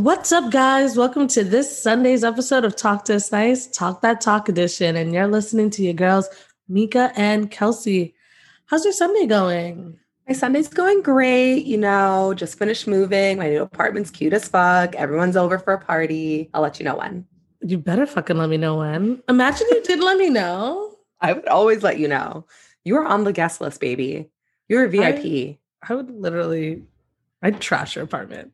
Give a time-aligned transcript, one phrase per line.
[0.00, 0.96] What's up, guys?
[0.96, 4.96] Welcome to this Sunday's episode of Talk to Us Nice, Talk That Talk edition.
[4.96, 6.28] And you're listening to your girls,
[6.68, 8.12] Mika and Kelsey.
[8.66, 9.96] How's your Sunday going?
[10.26, 11.64] My Sunday's going great.
[11.64, 13.38] You know, just finished moving.
[13.38, 14.96] My new apartment's cute as fuck.
[14.96, 16.50] Everyone's over for a party.
[16.52, 17.24] I'll let you know when.
[17.60, 19.22] You better fucking let me know when.
[19.28, 20.96] Imagine you did let me know.
[21.20, 22.46] I would always let you know.
[22.82, 24.28] You are on the guest list, baby.
[24.68, 25.24] You're a VIP.
[25.24, 25.58] I,
[25.88, 26.82] I would literally,
[27.42, 28.53] I'd trash your apartment.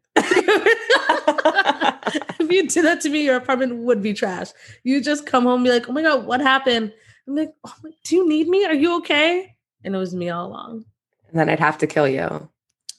[2.40, 4.48] If you did that to me, your apartment would be trash.
[4.84, 6.92] You just come home and be like, oh my God, what happened?
[7.26, 8.64] I'm like, oh my, do you need me?
[8.64, 9.54] Are you okay?
[9.84, 10.84] And it was me all along.
[11.30, 12.48] And then I'd have to kill you.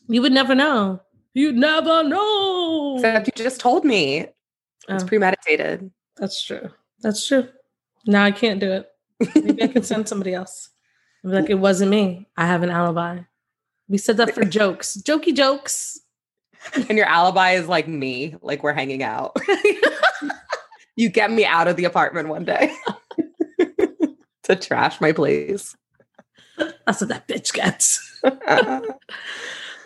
[0.07, 1.01] You would never know.
[1.33, 2.95] You'd never know.
[2.97, 4.27] Except you just told me.
[4.89, 5.07] It's oh.
[5.07, 5.91] premeditated.
[6.17, 6.69] That's true.
[7.01, 7.47] That's true.
[8.05, 8.87] Now I can't do it.
[9.35, 10.69] Maybe I can send somebody else.
[11.23, 12.27] I'm like, it wasn't me.
[12.35, 13.19] I have an alibi.
[13.87, 14.97] We said that for jokes.
[14.97, 15.99] Jokey jokes.
[16.89, 19.35] And your alibi is like me, like we're hanging out.
[20.95, 22.73] you get me out of the apartment one day
[24.43, 25.75] to trash my place.
[26.57, 28.21] That's what that bitch gets.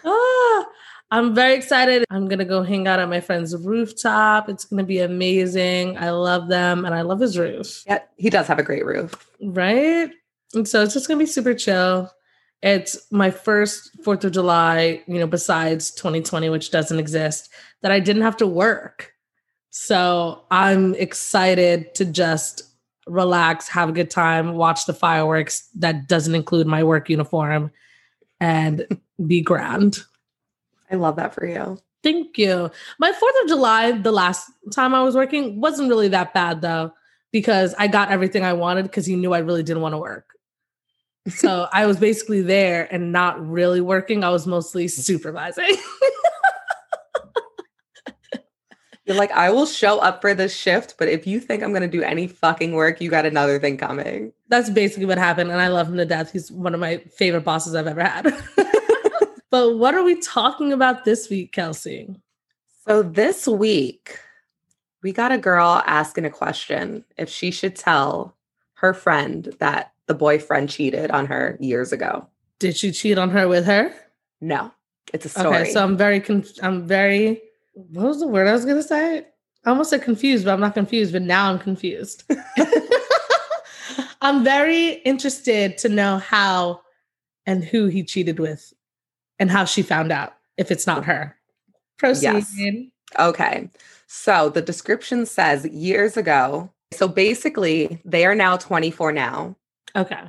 [0.06, 0.66] ah,
[1.12, 2.04] I'm very excited.
[2.10, 4.50] I'm going to go hang out at my friend's rooftop.
[4.50, 5.98] It's going to be amazing.
[5.98, 7.84] I love them and I love his roof.
[7.88, 9.14] Yeah, he does have a great roof.
[9.42, 10.12] Right?
[10.54, 12.12] And so it's just going to be super chill.
[12.62, 17.50] It's my first 4th of July, you know, besides 2020, which doesn't exist,
[17.82, 19.14] that I didn't have to work.
[19.70, 22.64] So I'm excited to just
[23.08, 27.72] relax, have a good time, watch the fireworks that doesn't include my work uniform,
[28.40, 28.86] and
[29.28, 30.00] be grand.
[30.92, 31.78] I love that for you.
[32.04, 32.70] Thank you.
[33.00, 36.94] My 4th of July, the last time I was working, wasn't really that bad though,
[37.32, 40.35] because I got everything I wanted because he knew I really didn't want to work.
[41.28, 44.24] So I was basically there and not really working.
[44.24, 45.76] I was mostly supervising.
[49.06, 51.84] You're like, I will show up for this shift, but if you think I'm going
[51.84, 54.34] to do any fucking work, you got another thing coming.
[54.50, 55.52] That's basically what happened.
[55.52, 56.32] And I love him to death.
[56.32, 58.34] He's one of my favorite bosses I've ever had.
[59.52, 62.16] but what are we talking about this week, Kelsey?
[62.88, 64.20] So this week,
[65.04, 68.36] we got a girl asking a question if she should tell
[68.76, 72.28] her friend that the boyfriend cheated on her years ago.
[72.60, 73.94] Did she cheat on her with her?
[74.42, 74.72] No,
[75.14, 75.48] it's a story.
[75.48, 77.42] Okay, so I'm very, conf- I'm very
[77.76, 79.26] what was the word I was going to say?
[79.66, 82.24] I almost said confused, but I'm not confused, but now I'm confused.
[84.22, 86.82] I'm very interested to know how
[87.46, 88.74] and who he cheated with
[89.40, 91.36] and how she found out if it's not her.
[91.98, 92.46] Proceed.
[92.58, 92.86] Yes.
[93.20, 93.70] Okay.
[94.08, 96.72] So the description says years ago.
[96.94, 99.56] So basically, they are now 24 now.
[99.96, 100.22] Okay.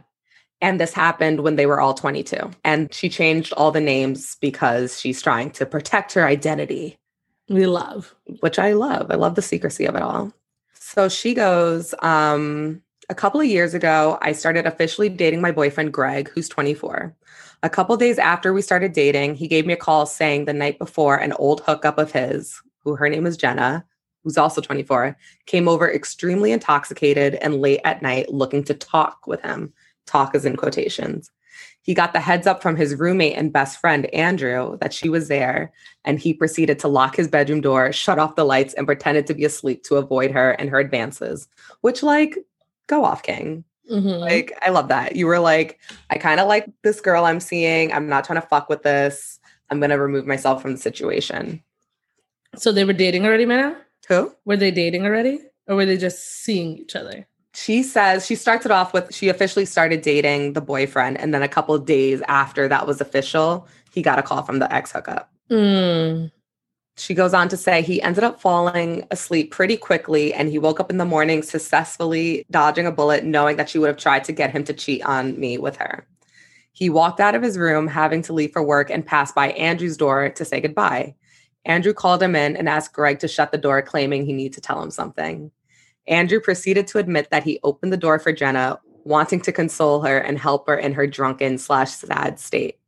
[0.60, 2.50] And this happened when they were all 22.
[2.65, 6.99] And she changed all the names because she's trying to protect her identity.
[7.49, 8.15] We love.
[8.41, 9.10] Which I love.
[9.10, 10.32] I love the secrecy of it all.
[10.75, 15.93] So she goes, um, a couple of years ago, I started officially dating my boyfriend,
[15.93, 17.15] Greg, who's 24.
[17.62, 20.78] A couple days after we started dating, he gave me a call saying the night
[20.78, 23.84] before an old hookup of his, who her name is Jenna,
[24.27, 25.17] who's also 24,
[25.47, 29.73] came over extremely intoxicated and late at night looking to talk with him.
[30.05, 31.31] Talk is in quotations.
[31.83, 35.29] He got the heads up from his roommate and best friend, Andrew, that she was
[35.29, 35.73] there.
[36.05, 39.35] And he proceeded to lock his bedroom door, shut off the lights, and pretended to
[39.35, 41.47] be asleep to avoid her and her advances,
[41.83, 42.37] which, like,
[42.89, 43.63] go off, King.
[43.89, 44.09] Mm-hmm.
[44.09, 45.15] Like, I love that.
[45.15, 45.79] You were like,
[46.11, 47.93] I kind of like this girl I'm seeing.
[47.93, 49.39] I'm not trying to fuck with this.
[49.71, 51.63] I'm going to remove myself from the situation.
[52.57, 53.77] So they were dating already, Mana?
[54.09, 54.34] Who?
[54.44, 55.41] Were they dating already?
[55.67, 57.27] Or were they just seeing each other?
[57.56, 61.43] she says she starts it off with she officially started dating the boyfriend and then
[61.43, 65.33] a couple days after that was official he got a call from the ex hookup
[65.50, 66.31] mm.
[66.99, 70.78] she goes on to say he ended up falling asleep pretty quickly and he woke
[70.78, 74.33] up in the morning successfully dodging a bullet knowing that she would have tried to
[74.33, 76.06] get him to cheat on me with her
[76.72, 79.97] he walked out of his room having to leave for work and passed by andrew's
[79.97, 81.15] door to say goodbye
[81.66, 84.60] andrew called him in and asked greg to shut the door claiming he needed to
[84.60, 85.51] tell him something
[86.09, 90.18] Andrew proceeded to admit that he opened the door for Jenna, wanting to console her
[90.18, 92.78] and help her in her drunken slash sad state.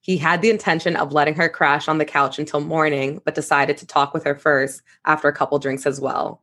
[0.00, 3.76] He had the intention of letting her crash on the couch until morning, but decided
[3.78, 6.42] to talk with her first after a couple drinks as well.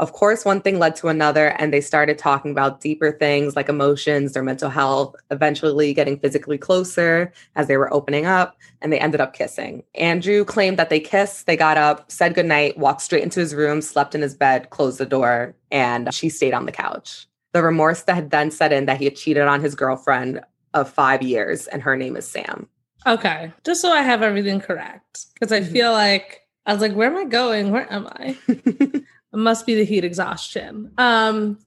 [0.00, 3.68] Of course, one thing led to another, and they started talking about deeper things like
[3.68, 8.98] emotions, their mental health, eventually getting physically closer as they were opening up, and they
[8.98, 9.82] ended up kissing.
[9.94, 13.82] Andrew claimed that they kissed, they got up, said goodnight, walked straight into his room,
[13.82, 17.26] slept in his bed, closed the door, and she stayed on the couch.
[17.52, 20.40] The remorse that had then set in that he had cheated on his girlfriend
[20.72, 22.70] of five years, and her name is Sam.
[23.06, 25.72] Okay, just so I have everything correct, because I mm-hmm.
[25.74, 27.70] feel like I was like, where am I going?
[27.70, 28.38] Where am I?
[29.32, 30.92] it must be the heat exhaustion.
[30.98, 31.58] Um,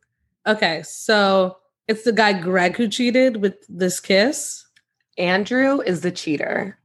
[0.46, 1.58] okay, so
[1.88, 4.66] it's the guy Greg who cheated with this kiss.
[5.18, 6.78] Andrew is the cheater.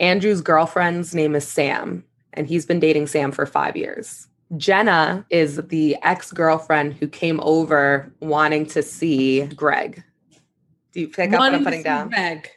[0.00, 4.28] Andrew's girlfriend's name is Sam, and he's been dating Sam for five years.
[4.56, 10.02] Jenna is the ex girlfriend who came over wanting to see Greg.
[10.92, 12.08] Do you pick up what I'm putting down?
[12.08, 12.48] Greg.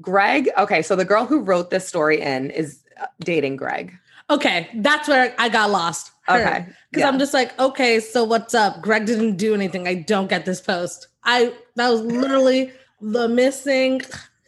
[0.00, 0.50] Greg.
[0.58, 3.96] Okay, so the girl who wrote this story in is uh, dating Greg.
[4.28, 6.12] Okay, that's where I got lost.
[6.28, 7.08] Okay, because yeah.
[7.08, 8.80] I'm just like, okay, so what's up?
[8.80, 9.86] Greg didn't do anything.
[9.86, 11.08] I don't get this post.
[11.24, 14.00] I that was literally the missing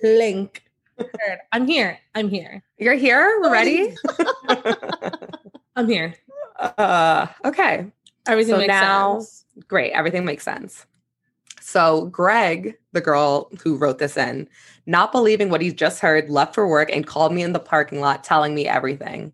[0.02, 0.62] link.
[1.52, 1.99] I'm here.
[2.14, 2.62] I'm here.
[2.78, 3.38] You're here.
[3.43, 3.94] We're ready.
[5.76, 6.14] I'm here.
[6.58, 7.87] Uh, okay.
[8.26, 9.44] Everything so makes now, sense.
[9.69, 9.93] Great.
[9.93, 10.87] Everything makes sense.
[11.61, 14.49] So Greg, the girl who wrote this in,
[14.87, 18.00] not believing what he just heard, left for work and called me in the parking
[18.00, 19.32] lot telling me everything.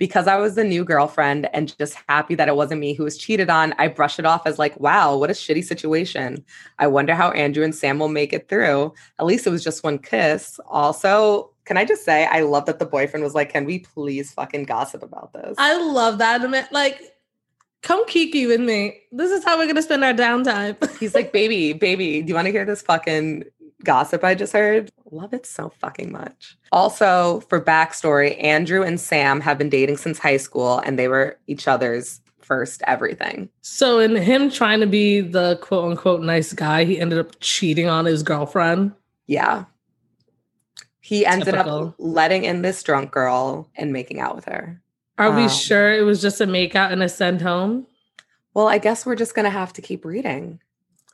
[0.00, 3.18] Because I was the new girlfriend and just happy that it wasn't me who was
[3.18, 6.42] cheated on, I brush it off as like, wow, what a shitty situation.
[6.78, 8.94] I wonder how Andrew and Sam will make it through.
[9.18, 10.58] At least it was just one kiss.
[10.66, 14.32] Also, can I just say, I love that the boyfriend was like, can we please
[14.32, 15.54] fucking gossip about this?
[15.58, 16.72] I love that.
[16.72, 17.02] Like,
[17.82, 19.02] come kiki with me.
[19.12, 20.98] This is how we're gonna spend our downtime.
[20.98, 23.44] He's like, baby, baby, do you want to hear this fucking
[23.84, 24.90] gossip I just heard?
[25.10, 26.56] Love it so fucking much.
[26.72, 31.38] Also, for backstory, Andrew and Sam have been dating since high school and they were
[31.46, 33.48] each other's first everything.
[33.62, 37.88] So, in him trying to be the quote unquote nice guy, he ended up cheating
[37.88, 38.92] on his girlfriend.
[39.26, 39.64] Yeah.
[41.00, 41.88] He ended Typical.
[41.88, 44.80] up letting in this drunk girl and making out with her.
[45.18, 47.86] Are we um, sure it was just a makeout and a send home?
[48.54, 50.60] Well, I guess we're just gonna have to keep reading.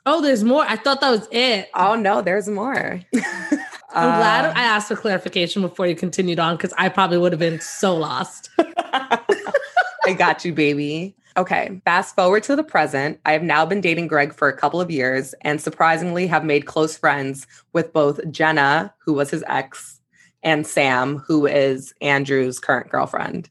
[0.09, 0.63] Oh, there's more.
[0.65, 1.69] I thought that was it.
[1.75, 3.01] Oh no, there's more.
[3.13, 7.33] I'm glad uh, I asked for clarification before you continued on because I probably would
[7.33, 8.49] have been so lost.
[8.57, 11.13] I got you, baby.
[11.35, 13.19] Okay, fast forward to the present.
[13.25, 16.67] I have now been dating Greg for a couple of years and surprisingly have made
[16.67, 19.99] close friends with both Jenna, who was his ex,
[20.41, 23.49] and Sam, who is Andrew's current girlfriend.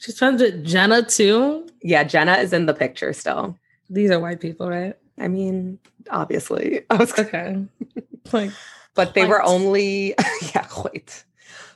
[0.00, 1.68] She's friends with Jenna too.
[1.82, 3.58] Yeah, Jenna is in the picture still.
[3.90, 4.94] These are white people, right?
[5.18, 5.78] I mean,
[6.10, 6.82] obviously.
[6.90, 7.64] I was okay.
[8.32, 8.50] like,
[8.94, 9.30] but they white.
[9.30, 10.14] were only
[10.54, 11.24] yeah, white.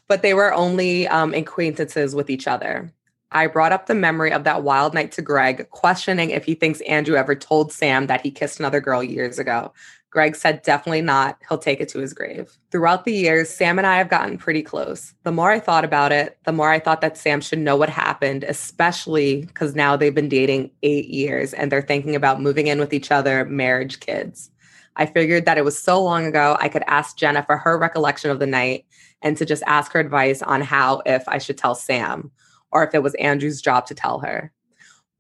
[0.08, 2.92] But they were only um, acquaintances with each other.
[3.32, 6.80] I brought up the memory of that wild night to Greg, questioning if he thinks
[6.82, 9.72] Andrew ever told Sam that he kissed another girl years ago.
[10.16, 11.36] Greg said, definitely not.
[11.46, 12.56] He'll take it to his grave.
[12.70, 15.12] Throughout the years, Sam and I have gotten pretty close.
[15.24, 17.90] The more I thought about it, the more I thought that Sam should know what
[17.90, 22.78] happened, especially because now they've been dating eight years and they're thinking about moving in
[22.78, 24.50] with each other, marriage, kids.
[24.96, 28.30] I figured that it was so long ago, I could ask Jenna for her recollection
[28.30, 28.86] of the night
[29.20, 32.30] and to just ask her advice on how, if I should tell Sam
[32.72, 34.50] or if it was Andrew's job to tell her.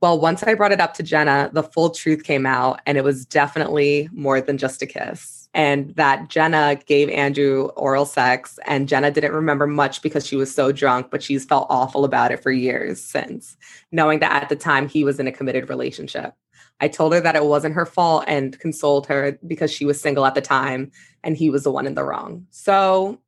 [0.06, 3.02] Well, once I brought it up to Jenna, the full truth came out, and it
[3.02, 5.48] was definitely more than just a kiss.
[5.52, 10.54] And that Jenna gave Andrew oral sex, and Jenna didn't remember much because she was
[10.54, 13.56] so drunk, but she's felt awful about it for years since,
[13.90, 16.34] knowing that at the time he was in a committed relationship.
[16.78, 20.24] I told her that it wasn't her fault and consoled her because she was single
[20.24, 20.92] at the time
[21.24, 22.46] and he was the one in the wrong.
[22.50, 23.18] So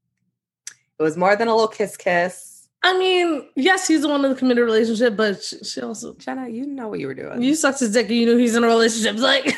[0.96, 2.47] it was more than a little kiss kiss
[2.82, 6.48] I mean, yes, he's the one in the committed relationship, but she, she also Jenna,
[6.48, 7.42] you know what you were doing.
[7.42, 9.16] You sucked his dick, and you knew he's in a relationship.
[9.16, 9.56] Like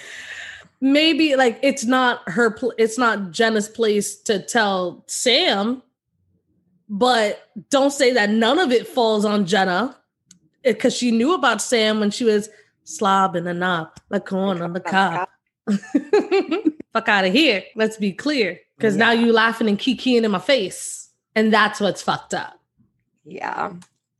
[0.80, 2.50] maybe like it's not her.
[2.50, 5.82] Pl- it's not Jenna's place to tell Sam,
[6.90, 9.96] but don't say that none of it falls on Jenna
[10.64, 12.50] eh, because she knew about Sam when she was
[12.84, 15.26] slobbing a knob, like corn on the cob.
[16.92, 17.64] Fuck out of here.
[17.76, 19.06] Let's be clear, because yeah.
[19.06, 21.01] now you laughing and kikiing in my face.
[21.34, 22.58] And that's what's fucked up.
[23.24, 23.72] Yeah.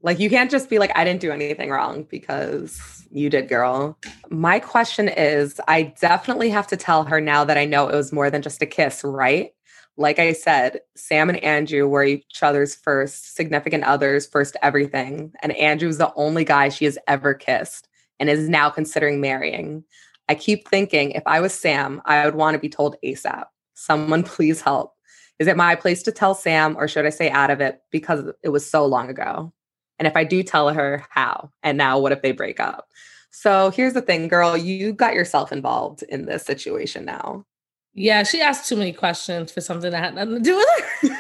[0.02, 3.98] Like you can't just be like, I didn't do anything wrong because you did, girl.
[4.30, 8.12] My question is I definitely have to tell her now that I know it was
[8.12, 9.52] more than just a kiss, right?
[9.96, 15.32] Like I said, Sam and Andrew were each other's first significant others, first everything.
[15.42, 17.88] And Andrew's the only guy she has ever kissed
[18.18, 19.84] and is now considering marrying.
[20.28, 23.44] I keep thinking if I was Sam, I would want to be told ASAP.
[23.74, 24.94] Someone please help.
[25.42, 28.24] Is it my place to tell Sam or should I stay out of it because
[28.44, 29.52] it was so long ago?
[29.98, 31.50] And if I do tell her, how?
[31.64, 32.86] And now what if they break up?
[33.32, 37.44] So here's the thing, girl, you got yourself involved in this situation now.
[37.92, 41.18] Yeah, she asked too many questions for something that had nothing to do with her.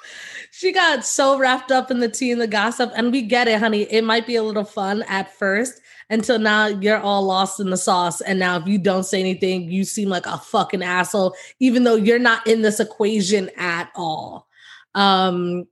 [0.50, 2.90] she got so wrapped up in the tea and the gossip.
[2.96, 3.82] And we get it, honey.
[3.82, 5.80] It might be a little fun at first,
[6.14, 8.20] until now you're all lost in the sauce.
[8.20, 11.96] And now if you don't say anything, you seem like a fucking asshole, even though
[11.96, 14.46] you're not in this equation at all.
[14.94, 15.66] Um,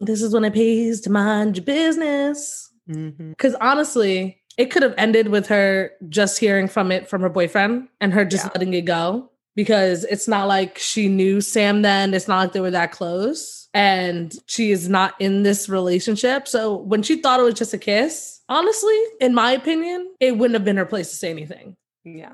[0.00, 2.70] this is when it pays to mind your business.
[2.86, 3.62] Because mm-hmm.
[3.62, 8.12] honestly, it could have ended with her just hearing from it from her boyfriend and
[8.12, 8.50] her just yeah.
[8.54, 12.12] letting it go because it's not like she knew Sam then.
[12.14, 13.68] It's not like they were that close.
[13.72, 16.48] And she is not in this relationship.
[16.48, 20.54] So when she thought it was just a kiss, honestly, in my opinion, it wouldn't
[20.54, 21.76] have been her place to say anything.
[22.04, 22.32] Yeah.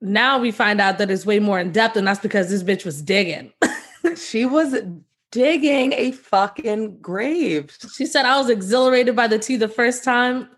[0.00, 2.84] Now we find out that it's way more in depth, and that's because this bitch
[2.84, 3.52] was digging.
[4.16, 4.74] she was
[5.30, 7.76] digging a fucking grave.
[7.94, 10.48] She said, I was exhilarated by the tea the first time.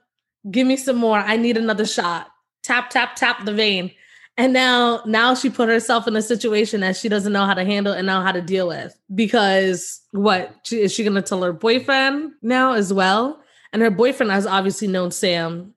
[0.50, 1.19] Give me some more.
[1.19, 2.29] I need another shot.
[2.62, 3.90] Tap, tap, tap the vein.
[4.37, 7.64] And now, now she put herself in a situation that she doesn't know how to
[7.64, 8.97] handle and know how to deal with.
[9.14, 13.43] Because what she, is she going to tell her boyfriend now as well?
[13.72, 15.74] And her boyfriend has obviously known Sam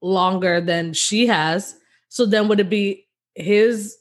[0.00, 1.76] longer than she has.
[2.08, 3.96] So then would it be his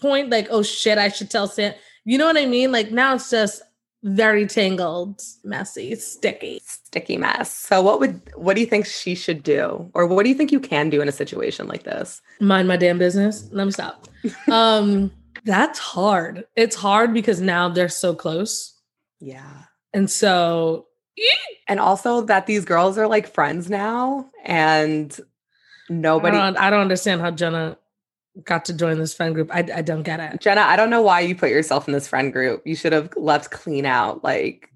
[0.00, 0.30] point?
[0.30, 1.74] Like, oh shit, I should tell Sam.
[2.04, 2.72] You know what I mean?
[2.72, 3.62] Like now it's just
[4.02, 6.60] very tangled, messy, sticky.
[6.64, 7.54] Sticky mess.
[7.54, 9.90] So what would what do you think she should do?
[9.94, 12.20] Or what do you think you can do in a situation like this?
[12.40, 13.48] Mind my damn business.
[13.52, 14.08] Let me stop.
[14.48, 15.10] um
[15.44, 16.44] that's hard.
[16.56, 18.78] It's hard because now they're so close.
[19.20, 19.62] Yeah.
[19.92, 20.86] And so
[21.68, 25.18] and also that these girls are like friends now and
[25.88, 27.76] nobody I don't, I don't understand how Jenna
[28.44, 29.50] got to join this friend group.
[29.52, 30.40] I, I don't get it.
[30.40, 32.62] Jenna, I don't know why you put yourself in this friend group.
[32.64, 34.22] You should have left clean out.
[34.24, 34.70] Like,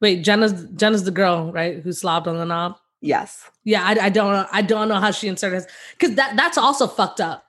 [0.00, 1.82] wait, Jenna's Jenna's the girl, right?
[1.82, 2.76] Who slobbed on the knob.
[3.00, 3.50] Yes.
[3.64, 4.46] Yeah, I, I don't know.
[4.50, 5.64] I don't know how she inserted
[5.98, 7.44] because that that's also fucked up.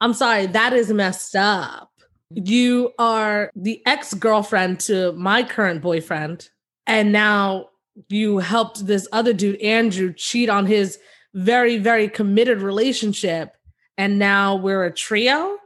[0.00, 1.90] I'm sorry, that is messed up.
[2.30, 6.50] You are the ex girlfriend to my current boyfriend,
[6.88, 7.68] and now
[8.08, 10.98] you helped this other dude, Andrew, cheat on his
[11.34, 13.54] very, very committed relationship
[13.98, 15.58] and now we're a trio.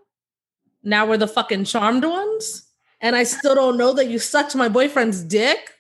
[0.83, 2.65] Now we're the fucking charmed ones.
[3.01, 5.75] And I still don't know that you sucked my boyfriend's dick.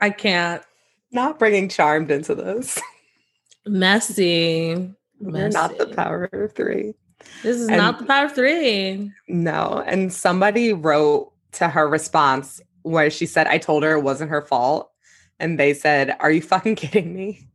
[0.00, 0.62] I can't.
[1.12, 2.78] Not bringing charmed into this.
[3.66, 4.92] Messy.
[5.20, 6.94] We're not the power of three.
[7.44, 9.12] This is and not the power of three.
[9.28, 9.84] No.
[9.86, 14.42] And somebody wrote to her response where she said, I told her it wasn't her
[14.42, 14.90] fault.
[15.38, 17.48] And they said, Are you fucking kidding me?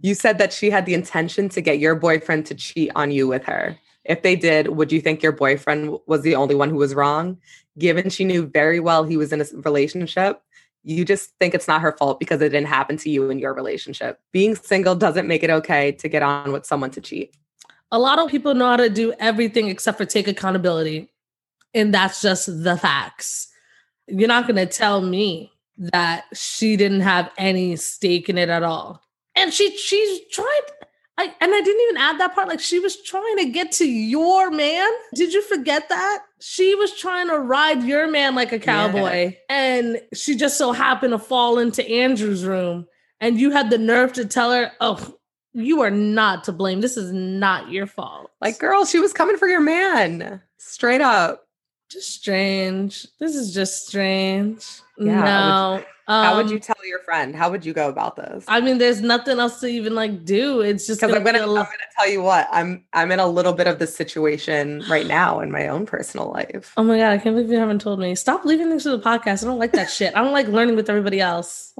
[0.00, 3.26] You said that she had the intention to get your boyfriend to cheat on you
[3.26, 3.76] with her.
[4.04, 7.38] If they did, would you think your boyfriend was the only one who was wrong?
[7.78, 10.40] Given she knew very well he was in a relationship,
[10.84, 13.52] you just think it's not her fault because it didn't happen to you in your
[13.52, 14.20] relationship.
[14.32, 17.36] Being single doesn't make it okay to get on with someone to cheat.
[17.90, 21.10] A lot of people know how to do everything except for take accountability.
[21.74, 23.48] And that's just the facts.
[24.08, 28.62] You're not going to tell me that she didn't have any stake in it at
[28.62, 29.02] all
[29.36, 30.60] and she she's tried
[31.18, 32.48] I, and I didn't even add that part.
[32.48, 34.86] Like she was trying to get to your man.
[35.14, 36.24] Did you forget that?
[36.40, 39.24] She was trying to ride your man like a cowboy.
[39.24, 39.30] Yeah.
[39.48, 42.86] And she just so happened to fall into Andrew's room.
[43.18, 45.16] And you had the nerve to tell her, oh,
[45.54, 46.82] you are not to blame.
[46.82, 48.30] This is not your fault.
[48.42, 50.42] Like, girl, she was coming for your man.
[50.58, 51.45] Straight up.
[51.88, 53.06] Just strange.
[53.20, 54.64] This is just strange.
[54.98, 55.84] Yeah, no.
[56.08, 57.34] Um, How would you um, tell your friend?
[57.34, 58.44] How would you go about this?
[58.46, 60.60] I mean, there's nothing else to even like do.
[60.60, 63.52] It's just because I'm gonna, I'm gonna tell you what I'm I'm in a little
[63.52, 66.72] bit of this situation right now in my own personal life.
[66.76, 68.14] Oh my god, I can't believe you haven't told me.
[68.14, 69.42] Stop leaving things to the podcast.
[69.42, 70.16] I don't like that shit.
[70.16, 71.74] I don't like learning with everybody else.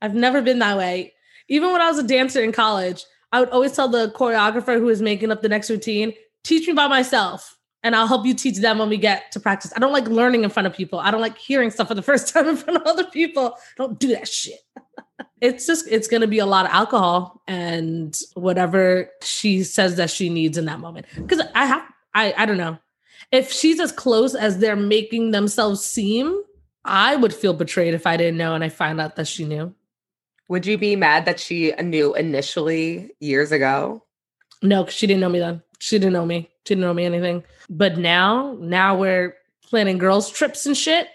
[0.00, 1.14] I've never been that way.
[1.48, 4.86] Even when I was a dancer in college, I would always tell the choreographer who
[4.86, 8.56] was making up the next routine, teach me by myself and I'll help you teach
[8.56, 9.70] them when we get to practice.
[9.76, 10.98] I don't like learning in front of people.
[10.98, 13.56] I don't like hearing stuff for the first time in front of other people.
[13.76, 14.58] Don't do that shit.
[15.40, 20.10] it's just it's going to be a lot of alcohol and whatever she says that
[20.10, 21.06] she needs in that moment.
[21.28, 21.82] Cuz I have
[22.14, 22.78] I I don't know.
[23.30, 26.42] If she's as close as they're making themselves seem,
[26.84, 29.74] I would feel betrayed if I didn't know and I find out that she knew.
[30.48, 34.04] Would you be mad that she knew initially years ago?
[34.62, 35.62] No, cuz she didn't know me then.
[35.80, 36.50] She didn't know me.
[36.64, 37.44] Didn't know me anything.
[37.68, 41.08] But now, now we're planning girls' trips and shit.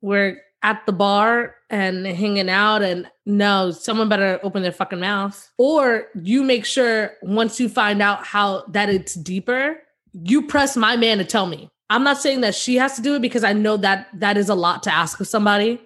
[0.00, 5.50] We're at the bar and hanging out and no, someone better open their fucking mouth.
[5.58, 9.76] Or you make sure once you find out how that it's deeper,
[10.12, 11.70] you press my man to tell me.
[11.90, 14.48] I'm not saying that she has to do it because I know that that is
[14.48, 15.80] a lot to ask of somebody,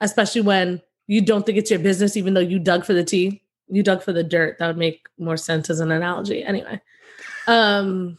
[0.00, 3.42] especially when you don't think it's your business, even though you dug for the tea.
[3.70, 4.58] You dug for the dirt.
[4.58, 6.42] That would make more sense as an analogy.
[6.42, 6.80] Anyway.
[7.46, 8.18] Um,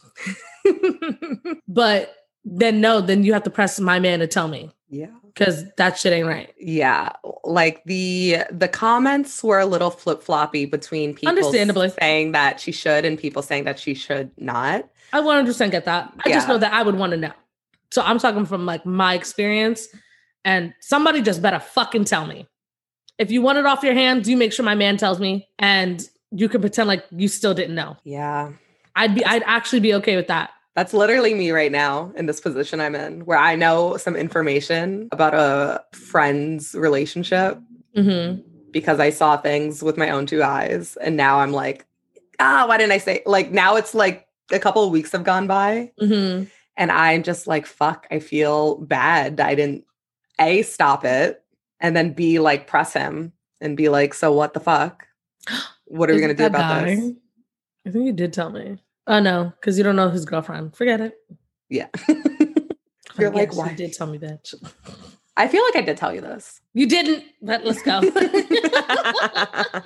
[1.68, 4.72] but then no, then you have to press my man to tell me.
[4.90, 5.08] Yeah.
[5.36, 6.54] Cause that shit ain't right.
[6.60, 7.14] Yeah.
[7.46, 12.74] Like the the comments were a little flip floppy between people understandably saying that she
[12.74, 14.90] should and people saying that she should not.
[15.14, 16.14] I 100% get that.
[16.26, 16.36] I yeah.
[16.36, 17.32] just know that I would want to know.
[17.92, 19.88] So I'm talking from like my experience.
[20.44, 22.48] And somebody just better fucking tell me.
[23.18, 26.08] If you want it off your hands, you make sure my man tells me and
[26.32, 27.98] you can pretend like you still didn't know.
[28.04, 28.52] Yeah.
[28.96, 30.52] I'd be I'd actually be okay with that.
[30.76, 35.10] That's literally me right now in this position I'm in, where I know some information
[35.12, 37.60] about a friend's relationship
[37.96, 38.40] Mm-hmm.
[38.72, 40.96] because I saw things with my own two eyes.
[41.02, 41.86] And now I'm like,
[42.40, 43.22] ah, why didn't I say?
[43.26, 46.46] Like, now it's like a couple of weeks have gone by, Mm-hmm.
[46.78, 49.42] and I'm just like, fuck, I feel bad.
[49.42, 49.84] I didn't
[50.40, 51.41] A, stop it,
[51.82, 55.08] and then B, like, press him and be like, so what the fuck?
[55.86, 57.12] What are we going to do about this?
[57.86, 58.78] I think you did tell me.
[59.08, 60.76] Oh no, because you don't know his girlfriend.
[60.76, 61.18] Forget it.
[61.70, 61.88] Yeah.
[63.20, 63.72] You're like, like, why?
[63.72, 64.54] You did tell me that.
[65.36, 66.62] I feel like I did tell you this.
[66.74, 68.02] You didn't, but let's go.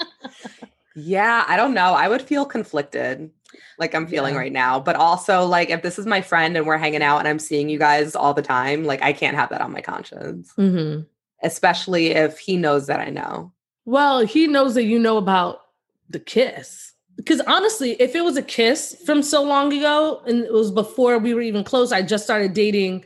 [0.96, 1.94] yeah, I don't know.
[1.94, 3.32] I would feel conflicted
[3.78, 4.40] like I'm feeling Yeah.
[4.42, 4.80] right now.
[4.80, 7.70] But also, like, if this is my friend and we're hanging out and I'm seeing
[7.70, 11.02] you guys all the time, like, I can't have that on my conscience, hmm
[11.46, 13.52] especially if he knows that I know.
[13.86, 15.62] Well, he knows that you know about
[16.10, 16.94] the kiss.
[17.16, 21.18] Because honestly, if it was a kiss from so long ago and it was before
[21.18, 23.06] we were even close, I just started dating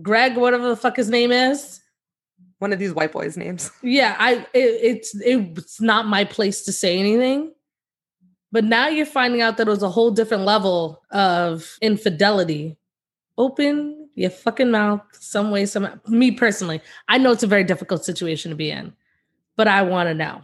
[0.00, 1.80] Greg, whatever the fuck his name is.
[2.60, 3.70] One of these white boys' names.
[3.82, 7.52] Yeah, I it, it's it's not my place to say anything.
[8.52, 12.76] But now you're finding out that it was a whole different level of infidelity.
[13.36, 16.80] Open your fucking mouth some way, some me personally.
[17.08, 18.92] I know it's a very difficult situation to be in,
[19.56, 20.42] but I want to know.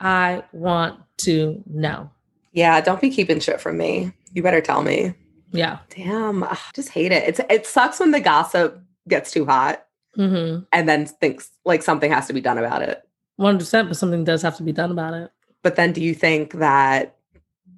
[0.00, 2.10] I want to know.
[2.52, 4.12] Yeah, don't be keeping shit from me.
[4.34, 5.14] You better tell me.
[5.52, 5.78] Yeah.
[5.90, 7.24] Damn, ugh, just hate it.
[7.28, 9.86] It's it sucks when the gossip gets too hot
[10.18, 10.64] Mm-hmm.
[10.72, 13.02] and then thinks like something has to be done about it.
[13.36, 15.30] One percent, but something does have to be done about it.
[15.62, 17.16] But then do you think that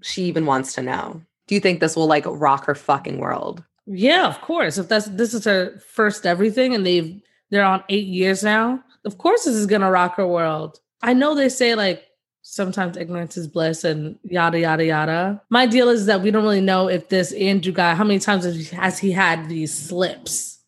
[0.03, 1.23] she even wants to know?
[1.47, 3.63] Do you think this will like rock her fucking world?
[3.87, 4.79] Yeah, of course.
[4.79, 9.19] If that's this is her first everything and they've they're on eight years now, of
[9.19, 10.79] course this is gonna rock her world.
[11.03, 12.03] I know they say like
[12.43, 15.43] sometimes ignorance is bliss and yada yada yada.
[15.51, 18.45] My deal is that we don't really know if this Andrew guy, how many times
[18.45, 20.61] has he- has he had these slips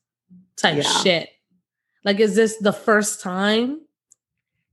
[0.56, 0.82] type Yeah.
[1.02, 1.28] shit?
[2.04, 3.80] Like, is this the first time?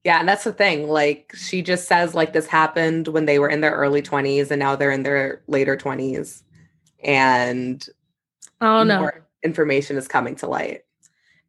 [0.04, 0.89] Yeah, and that's the thing.
[0.89, 4.60] Like she just says like this happened when they were in their early 20s and
[4.60, 6.44] now they're in their later 20s.
[7.04, 7.86] And
[8.63, 9.10] I don't know.
[9.43, 10.82] information is coming to light.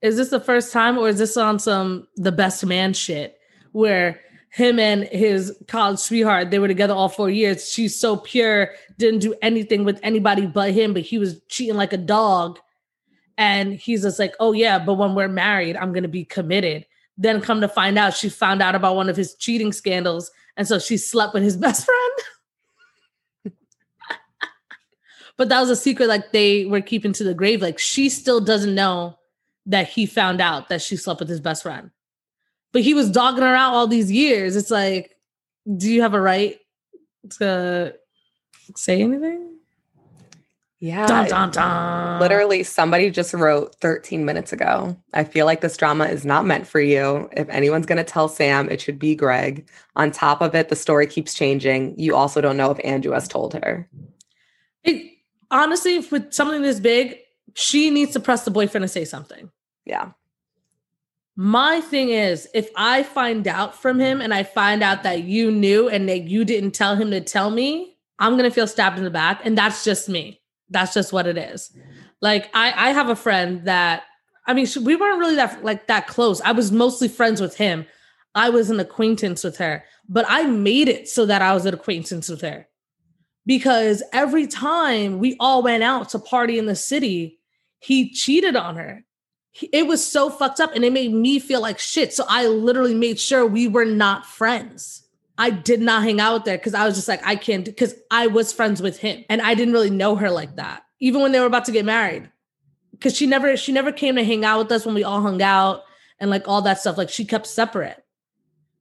[0.02, 3.38] is this the first time or is this on some the best man shit
[3.72, 8.70] where him and his college sweetheart they were together all four years she's so pure
[8.98, 12.58] didn't do anything with anybody but him but he was cheating like a dog
[13.38, 16.84] and he's just like oh yeah but when we're married i'm gonna be committed
[17.18, 20.68] then come to find out she found out about one of his cheating scandals and
[20.68, 22.12] so she slept with his best friend
[25.36, 28.40] but that was a secret like they were keeping to the grave like she still
[28.40, 29.18] doesn't know
[29.66, 31.90] that he found out that she slept with his best friend.
[32.72, 34.56] But he was dogging her out all these years.
[34.56, 35.16] It's like,
[35.76, 36.58] do you have a right
[37.38, 37.94] to
[38.76, 39.54] say anything?
[40.80, 41.06] Yeah.
[41.06, 42.20] Dun, dun, dun.
[42.20, 44.94] Literally, somebody just wrote 13 minutes ago.
[45.14, 47.30] I feel like this drama is not meant for you.
[47.32, 49.66] If anyone's going to tell Sam, it should be Greg.
[49.96, 51.98] On top of it, the story keeps changing.
[51.98, 53.88] You also don't know if Andrew has told her.
[54.82, 55.13] It,
[55.50, 57.18] honestly, with something this big,
[57.54, 59.50] she needs to press the boyfriend and say something.
[59.84, 60.12] Yeah.
[61.36, 65.50] My thing is, if I find out from him and I find out that you
[65.50, 69.04] knew and that you didn't tell him to tell me, I'm gonna feel stabbed in
[69.04, 69.40] the back.
[69.44, 70.40] And that's just me.
[70.70, 71.76] That's just what it is.
[72.20, 74.04] Like I, I have a friend that
[74.46, 76.40] I mean, she, we weren't really that like that close.
[76.42, 77.86] I was mostly friends with him.
[78.34, 81.74] I was an acquaintance with her, but I made it so that I was an
[81.74, 82.68] acquaintance with her
[83.46, 87.38] because every time we all went out to party in the city,
[87.80, 89.04] he cheated on her
[89.54, 92.12] he- it was so fucked up and it made me feel like shit.
[92.12, 95.04] So I literally made sure we were not friends.
[95.38, 98.26] I did not hang out her because I was just like, I can't, because I
[98.26, 101.40] was friends with him and I didn't really know her like that, even when they
[101.40, 102.30] were about to get married.
[102.90, 105.40] Because she never, she never came to hang out with us when we all hung
[105.40, 105.82] out
[106.18, 106.98] and like all that stuff.
[106.98, 108.03] Like she kept separate.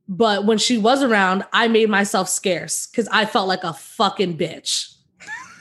[0.08, 4.38] But when she was around, I made myself scarce because I felt like a fucking
[4.38, 4.94] bitch.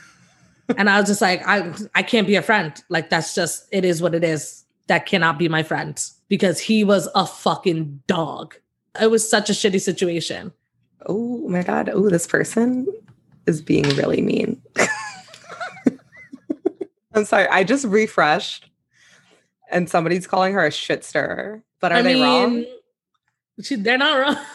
[0.77, 2.73] and I was just like, I, I can't be a friend.
[2.89, 6.83] Like that's just, it is what it is that cannot be my friend because he
[6.83, 8.55] was a fucking dog.
[8.99, 10.51] It was such a shitty situation.
[11.05, 11.89] Oh my God.
[11.89, 12.87] Oh, this person
[13.47, 14.61] is being really mean.
[17.13, 17.47] I'm sorry.
[17.47, 18.69] I just refreshed
[19.69, 21.63] and somebody's calling her a shit stirrer.
[21.79, 22.65] But are I they mean, wrong?
[23.61, 24.37] She, they're not wrong.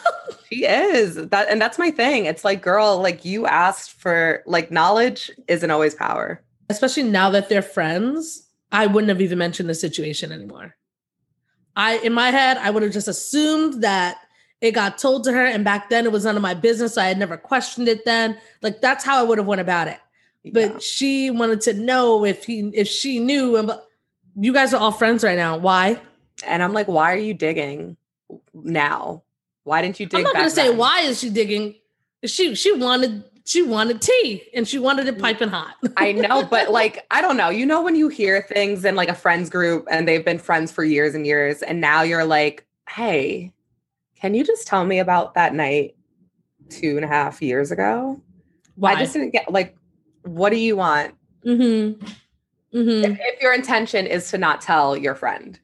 [0.51, 1.15] She is.
[1.15, 2.25] That and that's my thing.
[2.25, 6.41] It's like, girl, like you asked for like knowledge isn't always power.
[6.69, 10.75] Especially now that they're friends, I wouldn't have even mentioned the situation anymore.
[11.75, 14.17] I in my head, I would have just assumed that
[14.59, 16.95] it got told to her, and back then it was none of my business.
[16.95, 18.35] So I had never questioned it then.
[18.63, 19.99] Like that's how I would have went about it.
[20.51, 20.79] But Yeah.
[20.79, 23.87] she wanted to know if he if she knew and but
[24.35, 25.57] you guys are all friends right now.
[25.57, 26.01] Why?
[26.47, 27.97] And I'm like, why are you digging
[28.53, 29.23] now?
[29.63, 30.19] Why didn't you dig?
[30.19, 30.77] I'm not gonna say then?
[30.77, 31.75] why is she digging.
[32.25, 35.73] She she wanted she wanted tea and she wanted it piping hot.
[35.97, 37.49] I know, but like, I don't know.
[37.49, 40.71] You know, when you hear things in like a friends group and they've been friends
[40.71, 43.51] for years and years, and now you're like, hey,
[44.21, 45.95] can you just tell me about that night
[46.69, 48.21] two and a half years ago?
[48.75, 48.93] Why?
[48.93, 49.75] I just didn't get like,
[50.21, 51.15] what do you want?
[51.43, 52.05] mm-hmm.
[52.71, 53.11] Mm-hmm.
[53.11, 55.59] If, if your intention is to not tell your friend.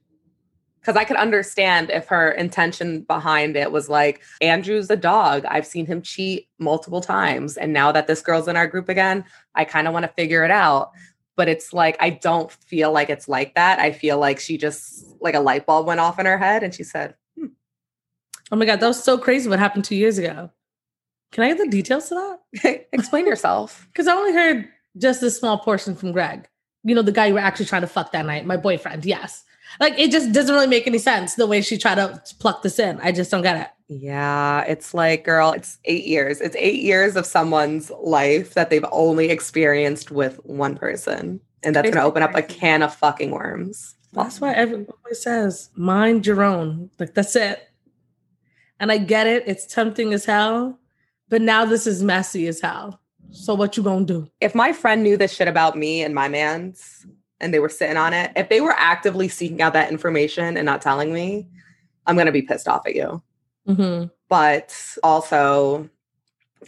[0.85, 5.43] Because I could understand if her intention behind it was like, Andrew's a dog.
[5.45, 7.57] I've seen him cheat multiple times.
[7.57, 10.43] And now that this girl's in our group again, I kind of want to figure
[10.43, 10.91] it out.
[11.35, 13.79] But it's like, I don't feel like it's like that.
[13.79, 16.71] I feel like she just, like a light bulb went off in her head and
[16.71, 17.47] she said, hmm.
[18.51, 19.49] Oh my god, that was so crazy.
[19.49, 20.51] What happened two years ago?
[21.31, 22.87] Can I get the details to that?
[22.93, 23.87] explain yourself.
[23.91, 24.69] Because I only heard
[24.99, 26.47] just this small portion from Greg.
[26.83, 29.03] You know, the guy you were actually trying to fuck that night, my boyfriend.
[29.03, 29.43] Yes.
[29.79, 32.79] Like it just doesn't really make any sense the way she tried to pluck this
[32.79, 32.99] in.
[33.01, 33.67] I just don't get it.
[33.87, 36.41] Yeah, it's like, girl, it's eight years.
[36.41, 41.39] It's eight years of someone's life that they've only experienced with one person.
[41.61, 43.95] And that's going to open up a can of fucking worms.
[44.13, 46.89] That's why everyone always says, mind your own.
[46.99, 47.67] Like that's it.
[48.79, 49.43] And I get it.
[49.45, 50.79] It's tempting as hell.
[51.29, 53.01] But now this is messy as hell.
[53.31, 54.27] So what you gonna do?
[54.39, 57.05] If my friend knew this shit about me and my man's
[57.45, 60.65] and they were sitting on it, if they were actively seeking out that information and
[60.65, 61.47] not telling me,
[62.07, 63.21] I'm going to be pissed off at you.
[63.67, 64.07] Mm-hmm.
[64.27, 65.87] But also,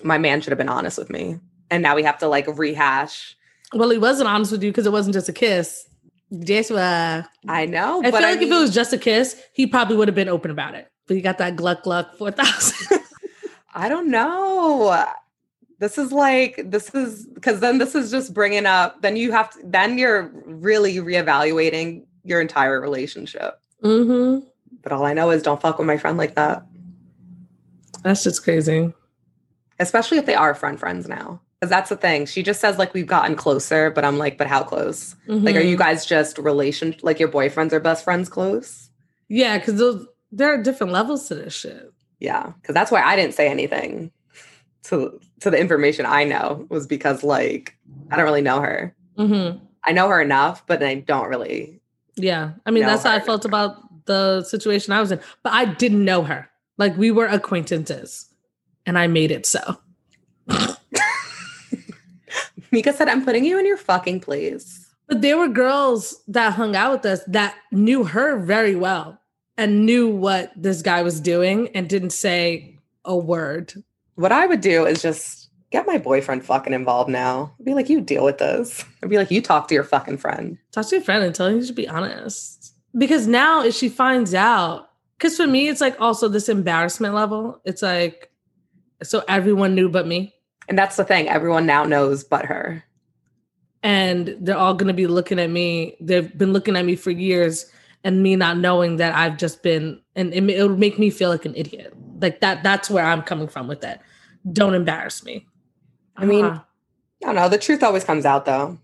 [0.04, 1.40] my man should have been honest with me.
[1.72, 3.36] And now we have to like rehash.
[3.74, 5.90] Well, he wasn't honest with you because it wasn't just a kiss.
[6.32, 8.00] Uh, I know.
[8.00, 10.30] I but feel like if it was just a kiss, he probably would have been
[10.30, 10.88] open about it.
[11.08, 13.00] But he got that gluck gluck four thousand.
[13.74, 15.06] I don't know.
[15.80, 19.02] This is like this is because then this is just bringing up.
[19.02, 19.60] Then you have to.
[19.64, 23.60] Then you're really reevaluating your entire relationship.
[23.84, 24.46] mm-hmm.
[24.82, 26.66] But all I know is don't fuck with my friend like that,
[28.04, 28.94] That's just crazy.
[29.80, 31.42] especially if they are friend friends now.
[31.60, 32.26] Because that's the thing.
[32.26, 35.16] She just says like we've gotten closer, but I'm like, but how close?
[35.28, 36.96] Like, are you guys just relation?
[37.02, 38.90] Like your boyfriends are best friends close?
[39.28, 41.92] Yeah, because there are different levels to this shit.
[42.20, 44.12] Yeah, because that's why I didn't say anything
[44.88, 47.78] to to the information I know was because like
[48.12, 48.96] I don't really know her.
[49.18, 49.64] Mm-hmm.
[49.84, 51.80] I know her enough, but I don't really.
[52.16, 55.66] Yeah, I mean that's how I felt about the situation I was in, but I
[55.66, 56.50] didn't know her.
[56.78, 58.26] Like we were acquaintances,
[58.86, 59.78] and I made it so.
[62.72, 66.76] Mika said, "I'm putting you in your fucking place." But there were girls that hung
[66.76, 69.22] out with us that knew her very well
[69.58, 73.74] and knew what this guy was doing and didn't say a word.
[74.18, 77.54] What I would do is just get my boyfriend fucking involved now.
[77.60, 80.18] I'd be like, "You deal with this." I'd be like, "You talk to your fucking
[80.18, 82.74] friend." Talk to your friend and tell him you should be honest.
[82.98, 87.62] Because now if she finds out, because for me, it's like also this embarrassment level.
[87.66, 88.32] It's like,
[89.04, 90.34] so everyone knew but me.
[90.70, 91.30] And that's the thing.
[91.30, 92.84] Everyone now knows but her.
[93.84, 95.96] and they're all going to be looking at me.
[96.02, 97.66] They've been looking at me for years,
[98.04, 101.46] and me not knowing that I've just been, and it, it'll make me feel like
[101.46, 101.94] an idiot.
[102.20, 102.64] Like that.
[102.64, 104.00] That's where I'm coming from with it
[104.52, 105.46] Don't embarrass me.
[106.16, 106.66] I mean- Ah,
[107.24, 107.50] I don't know.
[107.50, 108.78] The truth always comes out though,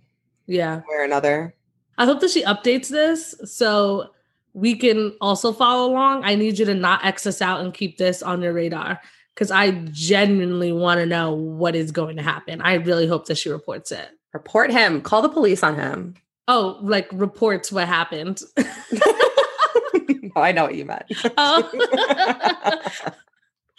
[0.48, 0.82] yeah.
[0.90, 1.56] or another.
[1.98, 4.10] I hope that she updates this so
[4.54, 6.24] we can also follow along.
[6.24, 9.00] I need you to not X us out and keep this on your radar
[9.34, 12.62] because I genuinely want to know what is going to happen.
[12.62, 14.10] I really hope that she reports it.
[14.34, 15.02] Report him.
[15.02, 16.16] Call the police on him.
[16.48, 18.42] Oh, like reports what happened.
[18.58, 21.06] oh, I know what you meant.
[21.38, 23.10] Oh.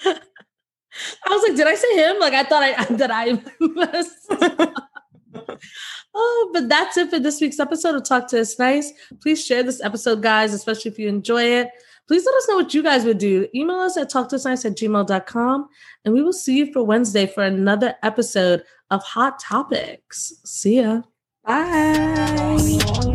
[0.07, 2.21] I was like, did I say him?
[2.21, 3.43] Like I thought I that I
[6.15, 8.93] oh, but that's it for this week's episode of Talk to Us Nice.
[9.21, 11.69] Please share this episode, guys, especially if you enjoy it.
[12.07, 13.49] Please let us know what you guys would do.
[13.55, 15.69] Email us at talktousnice at gmail.com.
[16.05, 20.35] And we will see you for Wednesday for another episode of Hot Topics.
[20.45, 21.03] See ya.
[21.45, 23.14] Bye.